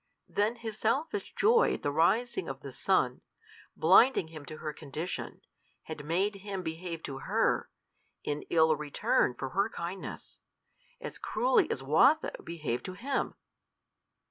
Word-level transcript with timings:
Then 0.27 0.55
his 0.55 0.79
selfish 0.79 1.35
joy 1.35 1.75
at 1.75 1.83
the 1.83 1.91
rising 1.91 2.49
of 2.49 2.61
the 2.61 2.71
sun, 2.71 3.21
blinding 3.77 4.29
him 4.29 4.45
to 4.47 4.57
her 4.57 4.73
condition, 4.73 5.41
had 5.83 6.03
made 6.03 6.37
him 6.37 6.63
behave 6.63 7.03
to 7.03 7.19
her, 7.19 7.69
in 8.23 8.41
ill 8.49 8.75
return 8.75 9.35
for 9.35 9.49
her 9.49 9.69
kindness, 9.69 10.39
as 10.99 11.19
cruelly 11.19 11.69
as 11.69 11.83
Watho 11.83 12.31
behaved 12.43 12.83
to 12.85 12.93
him! 12.93 13.35